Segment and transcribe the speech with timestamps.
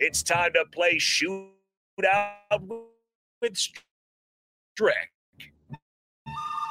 [0.00, 1.50] It's time to play shootout
[3.42, 5.10] with Strick.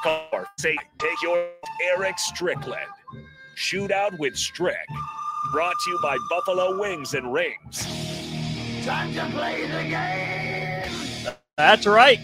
[0.02, 1.50] Call or say, take your
[1.90, 2.88] Eric Strickland.
[3.58, 4.78] Shootout with Strick.
[5.52, 7.86] Brought to you by Buffalo Wings and Rings.
[8.86, 11.36] Time to play the game.
[11.58, 12.22] That's right.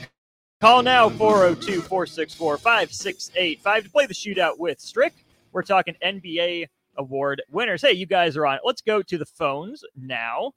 [0.62, 5.14] Call now 402 464 5685 to play the shootout with Strick.
[5.52, 7.82] We're talking NBA award winners.
[7.82, 8.60] Hey, you guys are on.
[8.64, 10.54] Let's go to the phones now.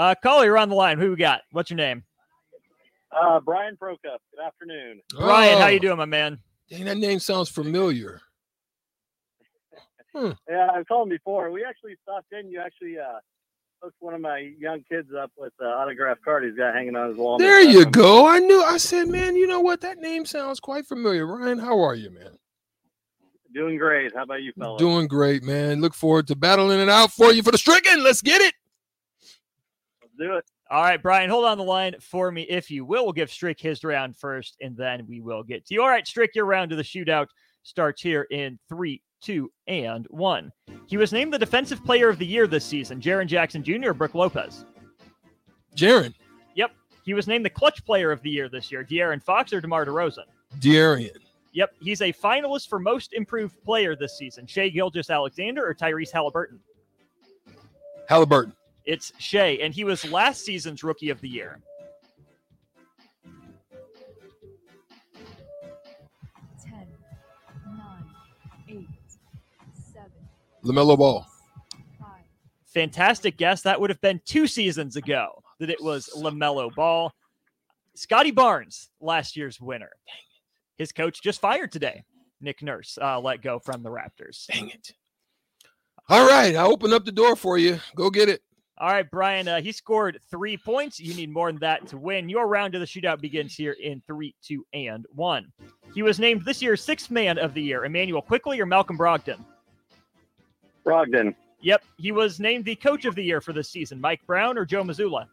[0.00, 0.98] Uh, caller, you're on the line.
[0.98, 1.42] Who we got?
[1.52, 2.02] What's your name?
[3.12, 3.98] Uh, Brian Prokop.
[4.34, 5.02] Good afternoon.
[5.14, 6.38] Brian, how Oh, you doing, my man?
[6.70, 8.22] Dang, that name sounds familiar.
[10.14, 11.50] Yeah, I've called him before.
[11.50, 12.50] We actually stopped in.
[12.50, 13.18] You actually uh,
[13.82, 17.10] hooked one of my young kids up with the autographed card he's got hanging on
[17.10, 17.36] his wall.
[17.36, 17.90] There you bathroom.
[17.92, 18.26] go.
[18.26, 18.62] I knew.
[18.62, 19.82] I said, man, you know what?
[19.82, 21.26] That name sounds quite familiar.
[21.26, 22.38] Ryan, how are you, man?
[23.52, 24.14] Doing great.
[24.16, 24.78] How about you, fellas?
[24.78, 25.82] Doing great, man.
[25.82, 28.02] Look forward to battling it out for you for the stricken.
[28.02, 28.54] Let's get it.
[30.20, 30.44] Let's do it.
[30.70, 33.04] All right, Brian, hold on the line for me if you will.
[33.04, 35.82] We'll give Strick his round first, and then we will get to you.
[35.82, 37.26] All right, Strick, your round of the shootout
[37.62, 40.52] starts here in three, two, and one.
[40.86, 43.00] He was named the Defensive Player of the Year this season.
[43.00, 43.90] Jaren Jackson Jr.
[43.90, 44.64] or Brooke Lopez?
[45.76, 46.14] Jaren,
[46.54, 46.72] Yep.
[47.04, 48.84] He was named the Clutch Player of the Year this year.
[48.84, 50.24] De'Aaron Fox or DeMar DeRozan?
[50.60, 51.10] De'Aaron,
[51.52, 51.70] Yep.
[51.80, 54.46] He's a finalist for Most Improved Player this season.
[54.46, 56.58] Shai Gilgeous-Alexander or Tyrese Haliburton?
[58.08, 58.52] Haliburton,
[58.84, 61.60] It's Shai, and he was last season's Rookie of the Year.
[66.64, 66.72] 10,
[67.66, 68.04] 9,
[68.68, 68.86] 8,
[69.92, 70.10] 7,
[70.64, 71.26] LaMelo Ball,
[71.98, 72.08] 5,
[72.66, 73.62] Fantastic guess.
[73.62, 77.12] That would have been two seasons ago that it was LaMelo Ball.
[77.94, 79.90] Scottie Barnes, last year's winner.
[80.78, 82.02] His coach just fired today.
[82.40, 84.46] Nick Nurse uh, let go from the Raptors.
[84.46, 84.94] dang it.
[86.08, 87.78] All right, I open up the door for you.
[87.94, 88.42] Go get it.
[88.80, 90.98] All right, Brian, uh, he scored three points.
[90.98, 92.30] You need more than that to win.
[92.30, 95.52] Your round of the shootout begins here in three, two, and one.
[95.94, 97.84] He was named this year's sixth man of the year.
[97.84, 99.38] Immanuel Quickley or Malcolm Brogdon?
[100.86, 101.34] Brogdon.
[101.60, 104.00] Yep, he was named the coach of the year for this season.
[104.00, 105.26] Mike Brown or Joe Mazzulla?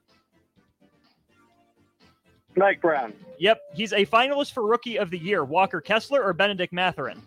[2.58, 3.14] Mike Brown.
[3.40, 5.46] Yep, he's a finalist for Rookie of the Year.
[5.46, 7.22] Walker Kessler or Bennedict Mathurin?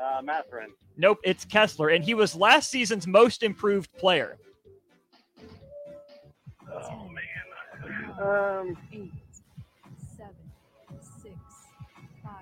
[0.00, 0.70] Uh, Mathurin.
[0.96, 4.36] Nope, it's Kessler, and he was last season's most improved player.
[6.70, 8.18] Oh man.
[8.20, 9.10] Um, 8,
[10.16, 10.30] 7,
[11.22, 11.34] 6,
[12.22, 12.32] 5,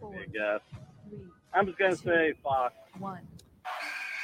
[0.00, 0.60] 4, big guess.
[1.08, 1.18] 3,
[1.54, 2.74] I'm just gonna say Fox.
[2.98, 3.18] 1.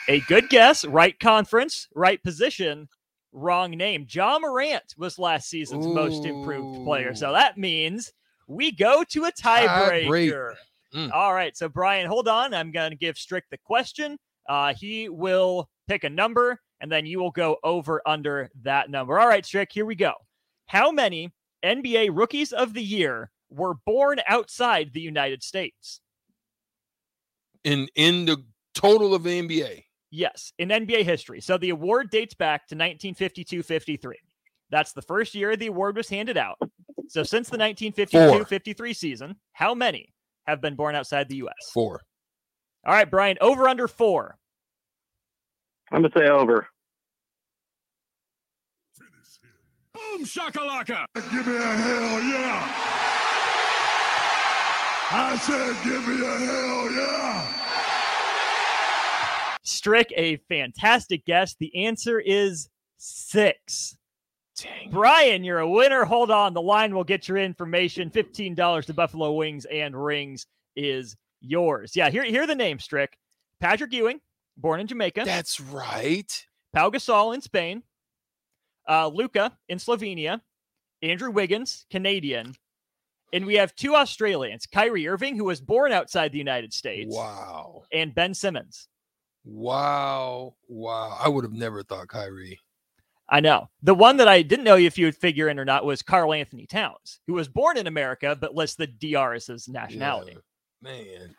[0.09, 2.89] A good guess, right conference, right position,
[3.33, 4.07] wrong name.
[4.11, 7.15] Ja Morant was last season's most improved player.
[7.15, 8.13] So that means
[8.47, 10.07] we go to a tiebreaker.
[10.07, 10.55] Tiebreaker.
[10.95, 11.13] Mm.
[11.13, 11.57] All right.
[11.57, 12.55] So, Brian, hold on.
[12.55, 14.17] I'm going to give Strick the question.
[14.49, 19.19] Uh, he will pick a number, and then you will go over under that number.
[19.19, 20.15] All right, Strick, here we go.
[20.67, 21.33] How many
[21.65, 26.01] NBA rookies of the year were born outside the United States?
[27.65, 28.45] In in the
[28.75, 29.85] total of the NBA.
[30.11, 31.41] Yes, in NBA history.
[31.41, 34.17] So the award dates back to 1952 53.
[34.71, 36.59] That's the first year the award was handed out.
[37.09, 40.13] So since the 1952-53 season, how many
[40.49, 41.71] have been born outside the U.S.?
[41.73, 42.03] Four.
[42.87, 44.39] All right, Brian, over under four.
[45.93, 46.69] I'm gonna say over.
[49.93, 51.05] Boom shakalaka.
[51.15, 52.89] Give me a hell yeah.
[55.11, 57.55] I said, give me a hell yeah.
[59.65, 61.57] Strick, a fantastic guess.
[61.59, 63.98] The answer is six.
[64.63, 64.91] Dang.
[64.91, 66.05] Brian, you're a winner.
[66.05, 66.55] Hold on.
[66.55, 68.11] The line will get your information.
[68.11, 70.47] $15 to Buffalo Wings and Rings
[70.77, 71.95] is yours.
[71.95, 73.17] Yeah, here, here are the names, Strick.
[73.61, 74.21] Patrick Ewing,
[74.57, 75.23] born in Jamaica.
[75.25, 76.47] That's right.
[76.73, 77.83] Pau Gasol in Spain.
[78.89, 80.41] Uh, Luka in Slovenia.
[81.03, 82.55] Andrew Wiggins, Canadian.
[83.33, 87.83] And we have two Australians, Kyrie Irving, who was born outside the United States, Wow.
[87.93, 88.89] and Ben Simmons.
[89.45, 90.55] Wow.
[90.67, 91.17] Wow.
[91.21, 92.59] I would have never thought Kyrie.
[93.29, 93.69] I know.
[93.83, 96.67] The one that I didn't know if you would figure in or not was Karl-Anthony
[96.67, 100.37] Towns, who was born in America but lists the DR as his nationality.
[100.83, 101.35] Yeah, man.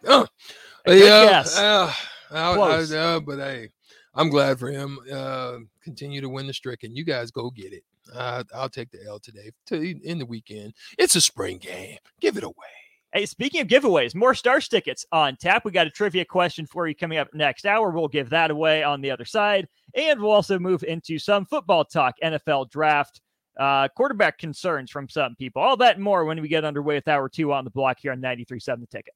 [0.86, 1.44] Good yeah.
[1.58, 1.94] uh,
[2.32, 3.70] I- uh, but hey,
[4.14, 5.00] I'm glad for him.
[5.12, 6.96] Uh, continue to win the stricken.
[6.96, 7.84] You guys go get it.
[8.14, 10.74] Uh, I'll take the L today to in the weekend.
[10.98, 11.98] It's a spring game.
[12.20, 12.56] Give it away.
[13.12, 15.66] Hey, speaking of giveaways, more Stars tickets on tap.
[15.66, 17.90] We got a trivia question for you coming up next hour.
[17.90, 19.68] We'll give that away on the other side.
[19.96, 23.22] And we'll also move into some football talk, NFL draft,
[23.60, 25.60] uh, quarterback concerns from some people.
[25.60, 28.12] All that and more when we get underway with hour two on the block here
[28.12, 29.16] on 93.7 The Ticket.